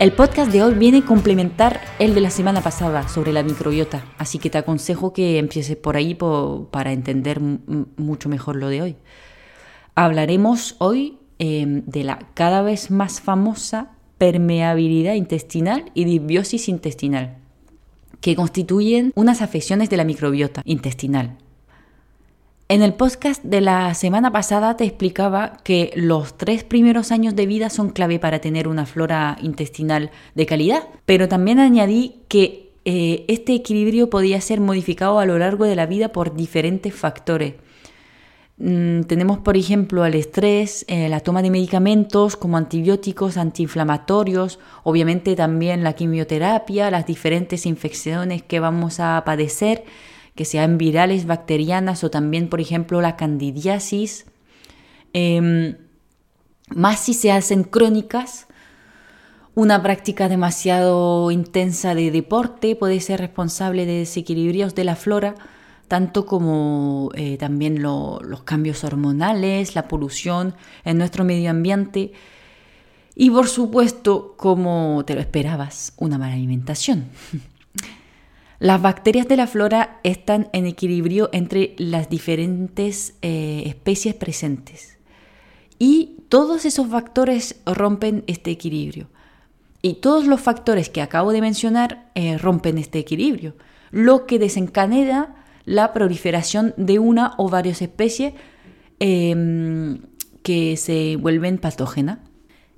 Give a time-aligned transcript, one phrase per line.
[0.00, 4.04] El podcast de hoy viene a complementar el de la semana pasada sobre la microbiota,
[4.16, 6.16] así que te aconsejo que empieces por ahí
[6.70, 8.96] para entender mucho mejor lo de hoy.
[9.96, 17.38] Hablaremos hoy em, de la cada vez más famosa permeabilidad intestinal y disbiosis intestinal,
[18.20, 21.38] que constituyen unas afecciones de la microbiota intestinal.
[22.70, 27.46] En el podcast de la semana pasada te explicaba que los tres primeros años de
[27.46, 33.24] vida son clave para tener una flora intestinal de calidad, pero también añadí que eh,
[33.28, 37.54] este equilibrio podía ser modificado a lo largo de la vida por diferentes factores.
[38.58, 45.36] Mm, tenemos, por ejemplo, el estrés, eh, la toma de medicamentos como antibióticos, antiinflamatorios, obviamente
[45.36, 49.84] también la quimioterapia, las diferentes infecciones que vamos a padecer
[50.38, 54.24] que sean virales, bacterianas o también, por ejemplo, la candidiasis.
[55.12, 55.76] Em,
[56.70, 58.46] más si se hacen crónicas,
[59.56, 65.34] una práctica demasiado intensa de deporte puede ser responsable de desequilibrios de la flora,
[65.88, 72.12] tanto como eh, también los cambios hormonales, la polución en nuestro medio ambiente
[73.16, 77.06] y por supuesto, como te lo esperabas, una mala alimentación.
[78.60, 84.98] Las bacterias de la flora están en equilibrio entre las diferentes eh, especies presentes
[85.78, 89.08] y todos esos factores rompen este equilibrio.
[89.80, 93.54] Y todos los factores que acabo de mencionar eh, rompen este equilibrio,
[93.92, 98.34] lo que desencadena la proliferación de una o varias especies
[98.98, 100.00] em,
[100.42, 102.18] que se vuelven patógenas.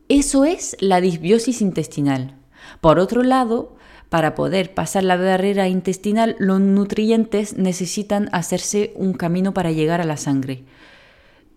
[0.08, 2.36] Eso es la disbiosis intestinal.
[2.82, 3.76] Por otro lado,
[4.10, 10.04] para poder pasar la barrera intestinal, los nutrientes necesitan hacerse un camino para llegar a
[10.04, 10.64] la sangre.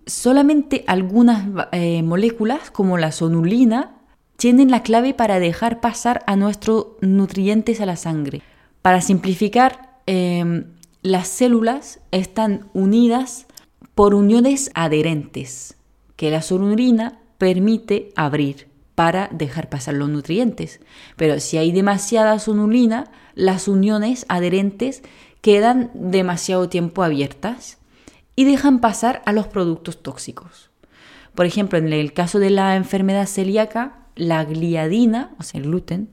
[0.06, 3.98] Solamente algunas eh, moléculas, como la sonulina,
[4.38, 8.44] tienen la clave para dejar pasar a nuestros nutrientes a la sangre.
[8.84, 10.66] Para simplificar, em,
[11.02, 13.48] las células están unidas
[13.96, 15.76] por uniones adherentes
[16.16, 20.80] que la sonulina permite abrir para dejar pasar los nutrientes.
[21.16, 25.04] Pero si hay demasiada sonulina, las uniones adherentes
[25.42, 27.78] quedan demasiado tiempo abiertas
[28.36, 30.70] y dejan pasar a los productos tóxicos.
[31.36, 36.10] Por ejemplo, en el caso de la enfermedad celíaca, la gliadina, o sea, el gluten,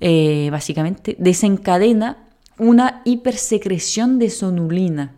[0.00, 2.28] eh, básicamente, desencadena
[2.58, 5.14] una hipersecreción de sonulina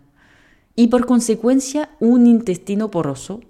[0.77, 3.41] y por consecuencia un intestino poroso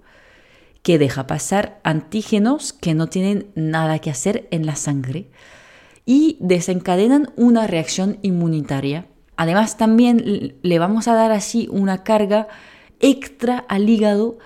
[0.81, 5.29] que deja pasar antígenos que no tienen nada que hacer en la sangre
[6.05, 9.07] y desencadenan una reacción inmunitaria.
[9.37, 12.47] Además también le vamos a dar así una carga
[12.99, 14.37] extra al hígado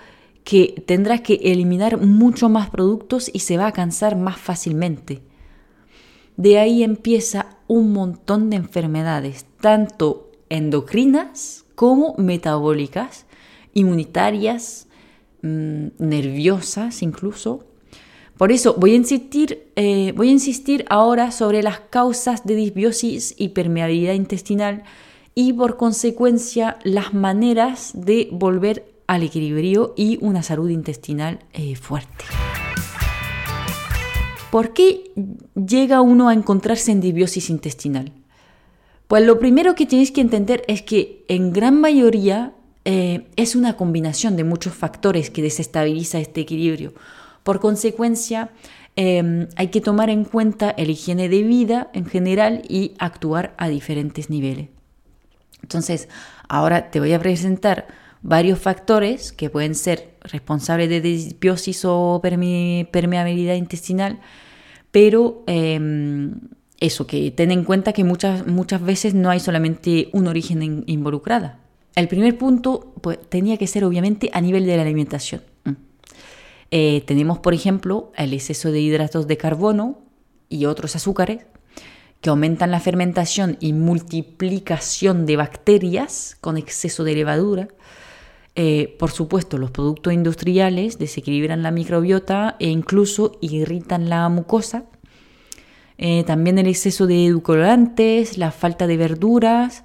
[0.44, 5.22] que tendrá que eliminar mucho más productos y se va a cansar más fácilmente.
[6.36, 13.26] De ahí empieza un montón de enfermedades, tanto endocrinas como metabólicas,
[13.74, 14.85] inmunitarias,
[15.46, 17.64] Mm, nerviosas incluso.
[18.36, 23.34] Por eso voy a, insistir, eh, voy a insistir ahora sobre las causas de disbiosis
[23.38, 24.82] y permeabilidad intestinal
[25.34, 32.24] y por consecuencia las maneras de volver al equilibrio y una salud intestinal eh, fuerte.
[34.50, 35.12] ¿Por qué
[35.54, 38.12] llega uno a encontrarse en disbiosis intestinal?
[39.06, 42.52] Pues lo primero que tenéis que entender es que en gran mayoría
[42.88, 46.94] eh, es una combinación de muchos factores que desestabiliza este equilibrio.
[47.42, 48.50] Por consecuencia,
[48.94, 53.68] em, hay que tomar en cuenta el higiene de vida en general y actuar a
[53.68, 54.68] diferentes niveles.
[55.62, 56.08] Entonces,
[56.48, 57.88] ahora te voy a presentar
[58.22, 64.20] varios factores que pueden ser responsables de disbiosis o permeabilidad intestinal,
[64.92, 66.38] pero em,
[66.78, 71.65] eso, que ten en cuenta que muchas, muchas veces no hay solamente un origen involucrado.
[71.96, 75.42] El primer punto pues, tenía que ser obviamente a nivel de la alimentación.
[75.64, 75.72] Mm.
[76.70, 79.98] Eh, tenemos, por ejemplo, el exceso de hidratos de carbono
[80.48, 81.46] y otros azúcares
[82.20, 87.68] que aumentan la fermentación y multiplicación de bacterias con exceso de levadura.
[88.56, 94.84] Eh, por supuesto, los productos industriales desequilibran la microbiota e incluso irritan la mucosa.
[95.98, 99.84] Eh, también el exceso de edulcorantes, la falta de verduras,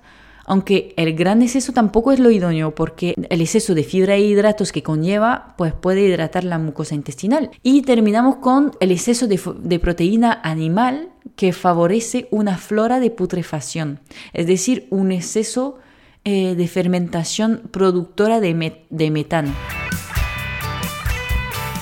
[0.52, 4.74] Aunque el gran exceso tampoco es lo idóneo porque el exceso de fibra e hidratos
[4.74, 7.52] que conlleva pues puede hidratar la mucosa intestinal.
[7.64, 11.08] Y terminamos con el exceso de, proteína animal
[11.38, 14.02] que favorece una flora de putrefacción,
[14.34, 15.80] es decir, un exceso
[16.26, 19.54] eh, de fermentación productora de, de metano.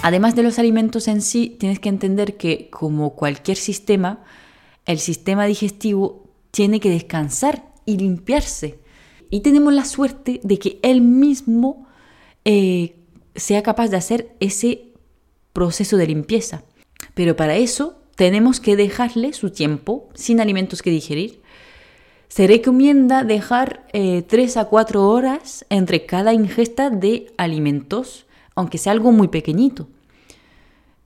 [0.04, 4.20] Además de los alimentos en sí, tienes que entender que como cualquier sistema,
[4.86, 8.80] el sistema digestivo tiene que descansar y limpiarse.
[9.32, 11.88] Y tenemos la suerte de que él mismo
[12.46, 12.96] eh,
[13.36, 14.94] sea capaz de hacer ese
[15.54, 16.64] proceso de limpieza.
[17.16, 21.42] Pero para eso tenemos que dejarle su tiempo sin alimentos que digerir.
[22.28, 23.94] Se recomienda dejar 3
[24.34, 29.88] eh, a 4 horas entre cada ingesta de alimentos, aunque sea algo muy pequeñito.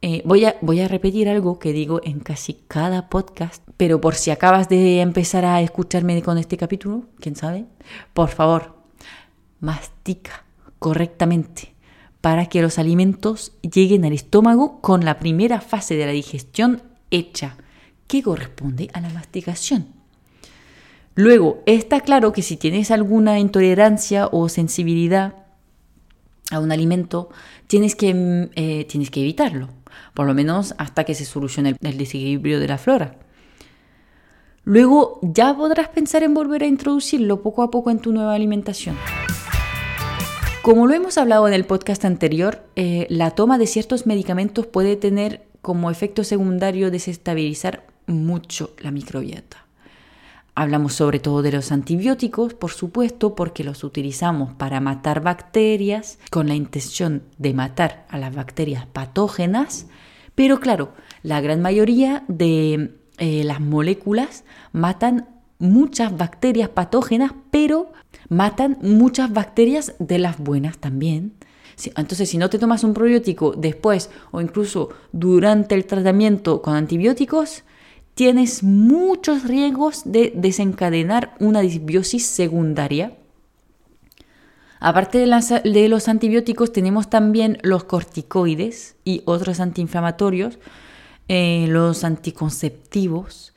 [0.05, 4.15] Eh, voy, a, voy a repetir algo que digo en casi cada podcast, pero por
[4.15, 7.67] si acabas de empezar a escucharme con este capítulo, quién sabe,
[8.13, 8.75] por favor,
[9.61, 10.44] mastica
[10.77, 11.73] correctamente
[12.19, 17.55] para que los alimentos lleguen al estómago con la primera fase de la digestión hecha,
[18.05, 19.88] que corresponde a la masticación.
[21.15, 25.35] Luego, está claro que si tienes alguna intolerancia o sensibilidad
[26.51, 27.29] a un alimento,
[27.67, 29.69] tienes que, mm, eh, tienes que evitarlo
[30.13, 33.16] por lo menos hasta que se solucione el, desequilibrio de la flora.
[34.63, 38.98] Luego ya podrás pensar en volver a introducirlo poco a poco en tu nueva alimentación.
[40.62, 44.95] Como lo hemos hablado en el podcast anterior, eh, la toma de ciertos medicamentos puede
[44.95, 49.62] tener como efecto secundario desestabilizar mucho la microbiota.
[50.55, 56.47] Hablamos sobre todo de los antibióticos, por supuesto, porque los utilizamos para matar bacterias con
[56.47, 59.88] la intención de matar a las bacterias patógenas,
[60.35, 65.27] pero claro, la gran mayoría de eh, las moléculas matan
[65.57, 67.91] muchas bacterias patógenas, pero
[68.29, 71.33] matan muchas bacterias de las buenas también.
[71.95, 77.63] Entonces, si no te tomas un probiótico después o incluso durante el tratamiento con antibióticos,
[78.15, 83.18] tienes muchos riesgos de desencadenar una disbiosis secundaria.
[84.80, 90.60] Aparte de, los antibióticos, tenemos también los corticoides y otros antiinflamatorios,
[91.30, 93.54] eh, los anticonceptivos,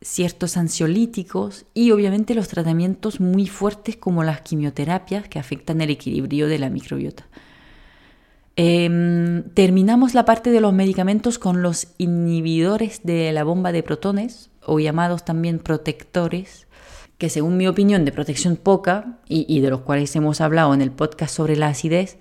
[0.00, 6.48] ciertos ansiolíticos y obviamente los tratamientos muy fuertes como las quimioterapias que afectan el equilibrio
[6.48, 7.24] de la microbiota.
[8.56, 14.50] Em, terminamos la parte de los medicamentos con los inhibidores de la bomba de protones,
[14.64, 16.66] o llamados también protectores,
[17.18, 20.92] que según mi opinión de protección poca, y, de los cuales hemos hablado en el
[20.92, 22.18] podcast sobre la acidez,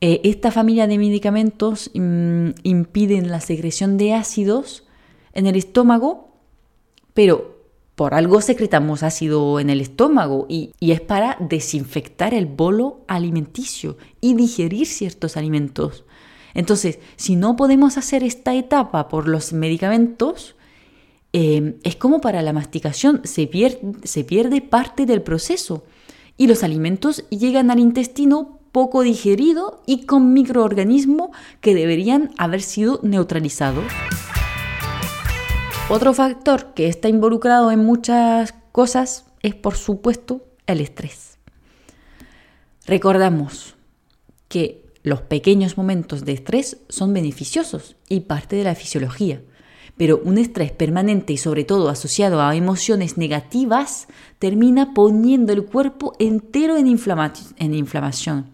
[0.00, 4.86] eh, esta familia de medicamentos mm, impiden la secreción de ácidos
[5.32, 6.36] en el estómago,
[7.14, 7.57] pero
[7.98, 14.34] por algo secretamos ácido en el estómago y, es para desinfectar el bolo alimenticio y
[14.34, 16.04] digerir ciertos alimentos.
[16.54, 20.54] Entonces, si no podemos hacer esta etapa por los medicamentos,
[21.32, 25.82] eh, es como para la masticación, se pierde, se pierde parte del proceso
[26.36, 33.00] y los alimentos llegan al intestino poco digerido y con microorganismos que deberían haber sido
[33.02, 33.86] neutralizados.
[35.90, 41.38] Otro factor que está involucrado en muchas cosas es, por supuesto, el estrés.
[42.86, 43.74] Recordamos
[44.48, 49.40] que los pequeños momentos de estrés son beneficiosos y parte de la fisiología,
[49.96, 56.12] pero un estrés permanente y sobre todo asociado a emociones negativas termina poniendo el cuerpo
[56.18, 58.50] entero en, inflamación.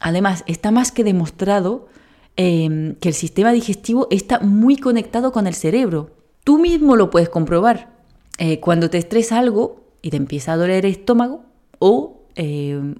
[0.00, 1.88] Además, está más que demostrado
[2.36, 6.15] eh, que el sistema digestivo está muy conectado con el cerebro
[6.46, 7.90] Tú mismo lo puedes comprobar.
[8.38, 11.44] Eh, cuando te estresa algo y te empieza a doler el estómago,
[11.80, 12.94] o eh,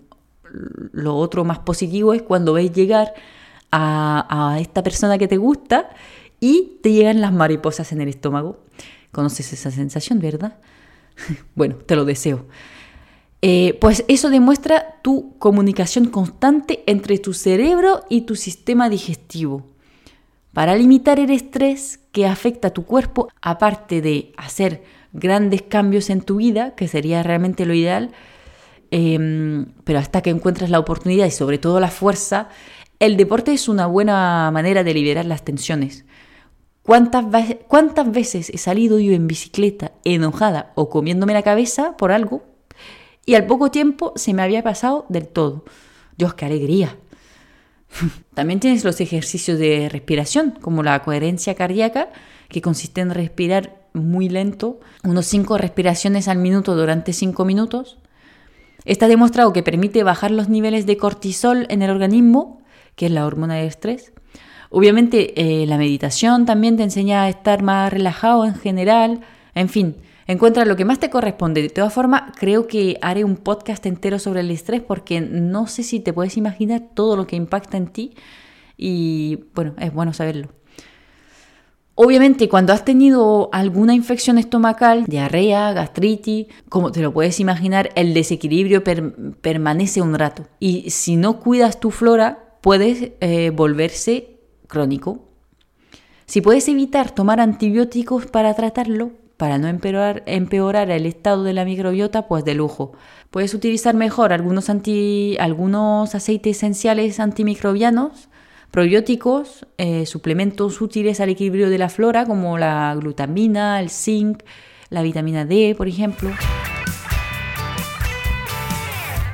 [0.91, 3.15] lo otro más positivo es cuando ves llegar
[3.71, 5.91] a, esta persona que te gusta
[6.41, 8.59] y te llegan las mariposas en el estómago.
[9.13, 10.59] Conoces esa sensación, ¿verdad?
[11.55, 12.47] bueno, te lo deseo.
[13.43, 19.76] Eh, pues eso demuestra tu comunicación constante entre tu cerebro y tu sistema digestivo.
[20.57, 26.23] Para limitar el estrés que afecta a tu cuerpo, aparte de hacer grandes cambios en
[26.23, 28.13] tu vida, que sería realmente lo ideal,
[28.91, 32.49] em, pero hasta que encuentras la oportunidad y sobre todo la fuerza,
[33.01, 36.07] el deporte es una buena manera de liberar las tensiones.
[36.83, 37.27] ¿Cuántas,
[37.69, 42.45] ¿Cuántas veces he salido yo en bicicleta enojada o comiéndome la cabeza por algo
[43.27, 45.67] y al poco tiempo se me había pasado del todo?
[46.17, 46.97] Dios, qué alegría.
[48.35, 52.11] También tienes los ejercicios de respiración, como la coherencia cardíaca,
[52.49, 57.99] que consiste en respirar muy lento, unos 5 respiraciones al minuto durante 5 minutos,
[58.87, 62.63] Está demostrado que permite bajar los niveles de cortisol en el organismo,
[62.95, 64.13] que es la hormona del estrés.
[64.71, 69.21] Obviamente eh, la meditación también te enseña a estar más relajado en general.
[69.57, 71.63] En fin, encuentra lo que más te corresponde.
[71.63, 75.83] De todas formas, creo que haré un podcast entero sobre el estrés porque no sé
[75.83, 78.15] si te puedes imaginar todo lo que impacta en ti
[78.77, 80.49] y bueno, es bueno saberlo.
[81.99, 88.13] Obviamente, cuando has tenido alguna infección estomacal, diarrea, gastritis, como te lo puedes imaginar, el
[88.13, 88.85] desequilibrio
[89.41, 90.47] permanece un rato.
[90.61, 95.31] Y si no cuidas tu flora, puedes eh, volverse crónico.
[96.27, 100.23] Si puedes evitar tomar antibióticos para tratarlo, para no empeorar,
[100.91, 102.93] el estado de la microbiota, pues de lujo.
[103.31, 104.69] Puedes utilizar mejor algunos
[106.15, 108.29] aceites esenciales antimicrobianos
[108.71, 114.43] probióticos, eh, suplementos útiles al equilibrio de la flora como la glutamina, el zinc,
[114.91, 116.31] la vitamina D, por ejemplo.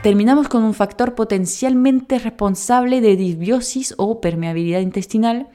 [0.03, 5.49] Terminamos con un factor potencialmente responsable de disbiosis o permeabilidad intestinal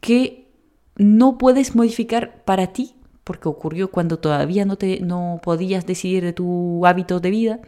[0.00, 0.50] que
[0.96, 2.95] no puedes modificar para ti,
[3.26, 7.58] porque ocurrió cuando todavía no, te, no podías decidir de tu hábito de vida,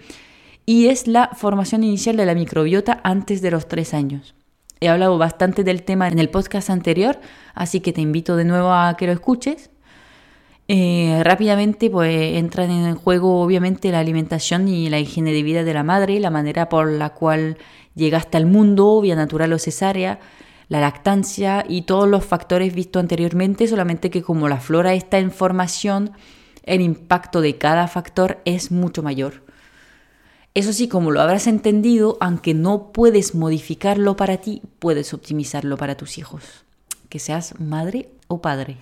[0.65, 4.37] y es la formación inicial de la microbiota antes de los tres años.
[4.79, 7.19] He hablado bastante del tema en el podcast anterior,
[7.55, 9.71] así que te invito de nuevo a que lo escuches.
[10.69, 15.75] Eh, rápidamente pues entran en juego obviamente la alimentación y la higiene de vida de
[15.75, 17.57] la madre, la manera por la cual
[17.97, 20.21] llegaste al mundo, vía natural o cesárea,
[20.69, 25.31] la lactancia y todos los factores vistos anteriormente, solamente que como la flora está en
[25.31, 26.13] formación,
[26.63, 29.43] el impacto de cada factor es mucho mayor.
[30.55, 35.97] Eso sí, como lo habrás entendido, aunque no puedes modificarlo para ti, puedes optimizarlo para
[35.97, 36.43] tus hijos,
[37.09, 38.77] que seas madre o padre.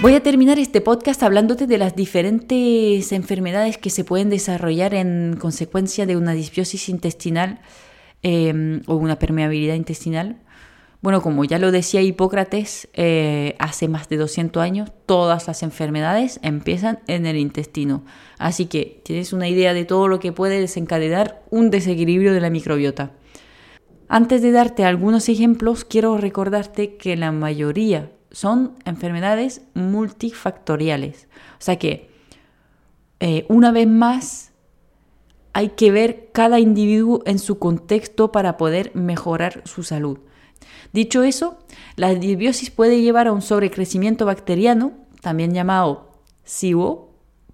[0.00, 5.36] Voy a terminar este podcast hablándote de las diferentes enfermedades que se pueden desarrollar en
[5.38, 7.60] consecuencia de una disbiosis intestinal
[8.26, 10.40] em, o una permeabilidad intestinal
[11.06, 16.40] bueno, como ya lo decía Hipócrates eh, hace más de 200 años, todas las enfermedades
[16.42, 18.02] empiezan en el intestino.
[18.38, 22.50] Así que tienes una idea de todo lo que puede desencadenar un desequilibrio de la
[22.50, 23.12] microbiota.
[24.08, 31.28] Antes de darte algunos ejemplos, quiero recordarte que la mayoría son enfermedades multifactoriales.
[31.52, 32.10] O sea que,
[33.20, 34.52] eh, una vez más,
[35.56, 40.18] hay que ver cada individuo en su contexto para poder mejorar su salud.
[40.92, 41.56] Dicho eso,
[41.96, 46.10] la disbiosis puede llevar a un sobrecrecimiento bacteriano, también llamado
[46.44, 47.08] SIBO,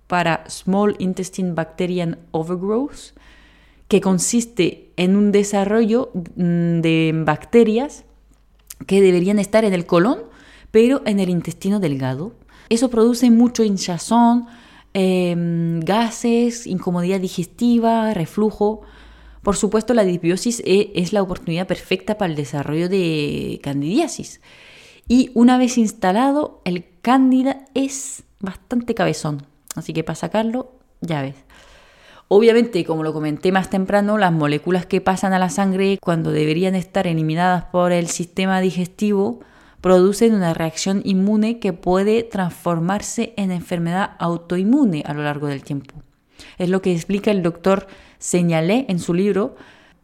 [0.08, 3.14] para Small Intestine Bacterian Overgrowth,
[3.86, 8.04] que consiste en un desarrollo mm, de bacterias
[8.84, 10.24] que deberían estar en el colon,
[10.72, 12.32] pero en el intestino delgado.
[12.68, 14.48] Eso produce mucho hinchazón,
[14.94, 18.82] em, gases, incomodidad digestiva, reflujo,
[19.42, 24.40] por supuesto, la disbiosis e, es la oportunidad perfecta para el desarrollo de candidiasis.
[25.08, 29.46] Y una vez instalado, el cándida es bastante cabezón.
[29.74, 31.34] Así que para sacarlo, ya ves.
[32.28, 36.74] Obviamente, como lo comenté más temprano, las moléculas que pasan a la sangre cuando deberían
[36.74, 39.40] estar eliminadas por el sistema digestivo
[39.82, 46.02] producen una reacción inmune que puede transformarse en enfermedad autoinmune a lo largo del tiempo.
[46.56, 49.56] Es lo que explica el doctor señalé en su libro,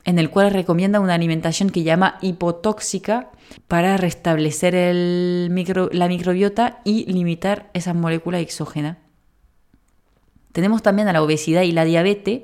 [0.04, 3.30] en el cual recomienda una alimentación que llama hipotóxica
[3.68, 8.96] para restablecer la microbiota y limitar esas moléculas exógenas.
[10.50, 12.42] Tenemos también a la obesidad y la diabetes,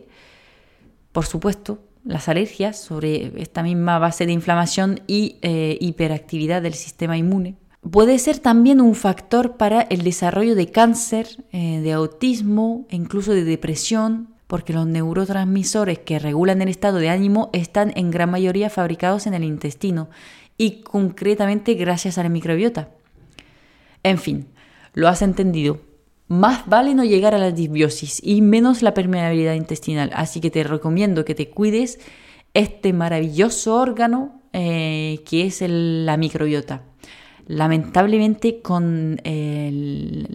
[1.11, 7.17] por supuesto, las alergias sobre esta misma base de inflamación y eh, hiperactividad del sistema
[7.17, 7.57] inmune.
[7.91, 13.45] Puede ser también un factor para el desarrollo de cáncer, eh, de autismo incluso de
[13.45, 19.27] depresión, porque los neurotransmisores que regulan el estado de ánimo están en gran mayoría fabricados
[19.27, 20.09] en el intestino
[20.57, 22.89] y concretamente gracias a la microbiota.
[24.03, 24.47] En fin,
[24.93, 25.81] lo has entendido.
[26.35, 30.65] Más vale no llegar a la disbiosis y menos la permeabilidad intestinal, así que te
[30.65, 32.01] recomiendo que te cuides
[32.55, 36.83] este maravilloso órgano eh, que es la microbiota.
[37.47, 39.31] Lamentablemente con la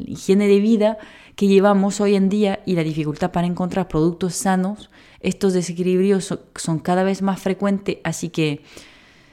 [0.06, 1.00] higiene de vida
[1.36, 4.90] que llevamos hoy en día y la dificultad para encontrar productos sanos,
[5.20, 8.62] estos desequilibrios son, cada vez más frecuentes, así que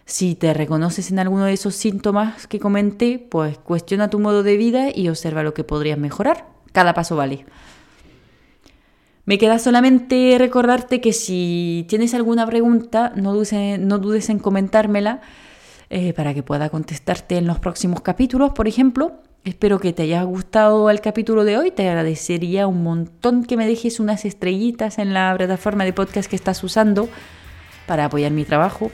[0.05, 4.57] si te reconoces en alguno de esos síntomas que comenté, pues cuestiona tu modo de
[4.57, 6.56] vida y observa lo que podrías mejorar.
[6.77, 7.47] Cada paso vale.
[9.25, 15.23] Me queda solamente recordarte que si tienes alguna pregunta, no dudes, no dudes en comentármela
[15.89, 19.23] eh, para que pueda contestarte en los próximos capítulos, por ejemplo.
[19.43, 21.71] Espero que te haya gustado el capítulo de hoy.
[21.71, 26.37] Te agradecería un montón que me dejes unas estrellitas en la plataforma de podcast que
[26.37, 27.09] estás usando
[27.87, 28.91] para apoyar mi trabajo,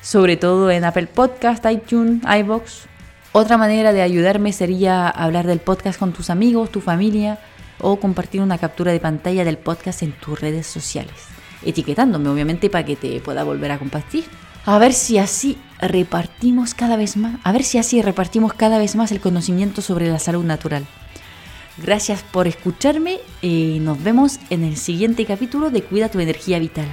[0.00, 2.88] sobre todo en Apple Podcast, iTunes, iBox.
[3.34, 7.38] Otra manera de ayudarme sería hablar del podcast con tus amigos, tu familia
[7.80, 11.14] o compartir una captura de pantalla del podcast en tus redes sociales,
[11.64, 14.24] etiquetándome obviamente para que te pueda volver a compartir.
[14.66, 18.96] A ver si así repartimos cada vez más, a ver si así repartimos cada vez
[18.96, 20.86] más el conocimiento sobre la salud natural.
[21.78, 26.86] Gracias por escucharme y nos vemos en el siguiente capítulo de Cuida tu energía vital.